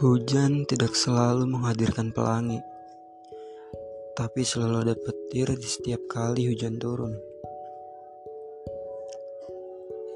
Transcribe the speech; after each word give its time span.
Hujan 0.00 0.64
tidak 0.64 0.96
selalu 0.96 1.44
menghadirkan 1.44 2.16
pelangi, 2.16 2.56
tapi 4.16 4.40
selalu 4.40 4.88
ada 4.88 4.96
petir 4.96 5.52
di 5.52 5.68
setiap 5.68 6.00
kali 6.08 6.48
hujan 6.48 6.80
turun. 6.80 7.12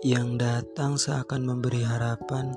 Yang 0.00 0.28
datang 0.40 0.96
seakan 0.96 1.44
memberi 1.44 1.84
harapan 1.84 2.56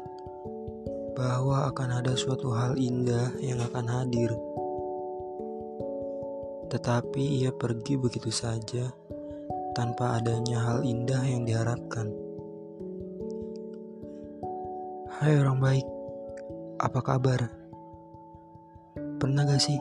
bahwa 1.20 1.68
akan 1.68 2.00
ada 2.00 2.16
suatu 2.16 2.56
hal 2.56 2.80
indah 2.80 3.36
yang 3.44 3.60
akan 3.68 3.86
hadir. 3.92 4.32
Tetapi 6.72 7.44
ia 7.44 7.52
pergi 7.52 8.00
begitu 8.00 8.32
saja 8.32 8.96
tanpa 9.76 10.24
adanya 10.24 10.64
hal 10.72 10.88
indah 10.88 11.28
yang 11.28 11.44
diharapkan. 11.44 12.16
Hai 15.20 15.36
orang 15.36 15.60
baik, 15.60 15.99
apa 16.80 17.04
kabar? 17.04 17.44
Pernah 19.20 19.44
gak 19.44 19.60
sih 19.60 19.76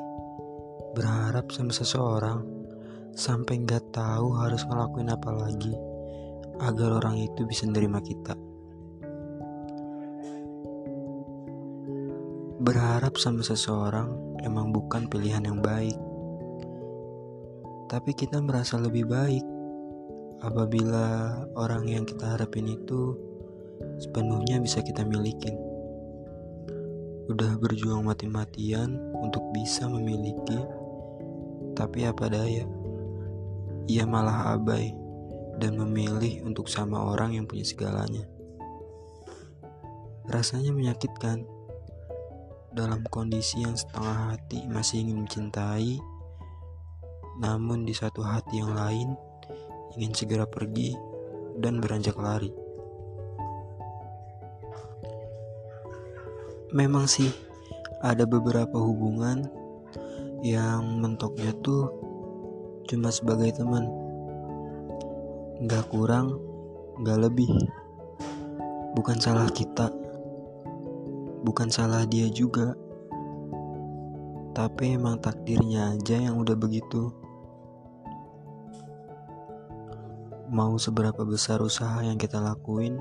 berharap 0.98 1.46
sama 1.54 1.70
seseorang 1.70 2.42
sampai 3.14 3.62
gak 3.62 3.94
tahu 3.94 4.34
harus 4.34 4.66
ngelakuin 4.66 5.14
apa 5.14 5.30
lagi 5.30 5.74
agar 6.58 6.98
orang 6.98 7.22
itu 7.22 7.46
bisa 7.46 7.70
nerima 7.70 8.02
kita? 8.02 8.34
Berharap 12.58 13.14
sama 13.14 13.46
seseorang 13.46 14.42
emang 14.42 14.74
bukan 14.74 15.06
pilihan 15.06 15.46
yang 15.46 15.62
baik, 15.62 15.94
tapi 17.86 18.10
kita 18.10 18.42
merasa 18.42 18.74
lebih 18.74 19.06
baik 19.06 19.46
apabila 20.42 21.38
orang 21.54 21.86
yang 21.86 22.02
kita 22.02 22.34
harapin 22.34 22.66
itu 22.66 23.14
sepenuhnya 24.02 24.58
bisa 24.58 24.82
kita 24.82 25.06
milikin 25.06 25.67
udah 27.28 27.60
berjuang 27.60 28.08
mati-matian 28.08 28.96
untuk 29.20 29.44
bisa 29.52 29.84
memiliki, 29.84 30.56
tapi 31.76 32.08
apa 32.08 32.24
daya, 32.32 32.64
ia 33.84 34.04
malah 34.08 34.56
abai 34.56 34.96
dan 35.60 35.76
memilih 35.76 36.40
untuk 36.48 36.72
sama 36.72 36.96
orang 37.12 37.36
yang 37.36 37.44
punya 37.44 37.68
segalanya. 37.68 38.24
Rasanya 40.28 40.72
menyakitkan 40.72 41.44
dalam 42.72 43.04
kondisi 43.12 43.60
yang 43.60 43.76
setengah 43.76 44.32
hati 44.32 44.64
masih 44.68 45.04
ingin 45.04 45.24
mencintai, 45.24 46.00
namun 47.44 47.84
di 47.84 47.92
satu 47.92 48.24
hati 48.24 48.60
yang 48.60 48.72
lain 48.72 49.12
ingin 49.96 50.12
segera 50.16 50.48
pergi 50.48 50.96
dan 51.60 51.80
beranjak 51.80 52.16
lari. 52.16 52.67
Memang 56.68 57.08
sih 57.08 57.32
ada 58.04 58.28
beberapa 58.28 58.76
hubungan 58.76 59.48
yang 60.44 61.00
mentoknya 61.00 61.56
tuh 61.64 61.88
cuma 62.84 63.08
sebagai 63.08 63.56
teman. 63.56 63.88
Nggak 65.64 65.88
kurang, 65.88 66.36
nggak 67.00 67.24
lebih. 67.24 67.48
Bukan 68.92 69.16
salah 69.16 69.48
kita, 69.48 69.88
bukan 71.40 71.72
salah 71.72 72.04
dia 72.04 72.28
juga. 72.28 72.76
Tapi 74.52 75.00
emang 75.00 75.24
takdirnya 75.24 75.96
aja 75.96 76.20
yang 76.20 76.36
udah 76.36 76.52
begitu. 76.52 77.08
Mau 80.52 80.76
seberapa 80.76 81.24
besar 81.24 81.64
usaha 81.64 82.04
yang 82.04 82.20
kita 82.20 82.44
lakuin, 82.44 83.00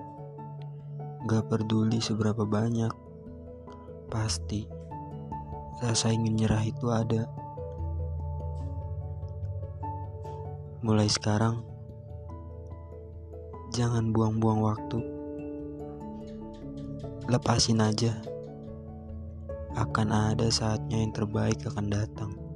gak 1.27 1.51
peduli 1.51 1.99
seberapa 1.99 2.47
banyak 2.47 3.06
Pasti 4.07 4.63
rasa 5.83 6.15
ingin 6.15 6.39
nyerah 6.39 6.63
itu 6.63 6.87
ada. 6.87 7.27
Mulai 10.79 11.11
sekarang, 11.11 11.61
jangan 13.75 14.15
buang-buang 14.15 14.63
waktu. 14.63 14.99
Lepasin 17.27 17.83
aja. 17.83 18.15
Akan 19.75 20.15
ada 20.15 20.47
saatnya 20.47 21.03
yang 21.03 21.11
terbaik 21.11 21.59
akan 21.67 21.91
datang. 21.91 22.46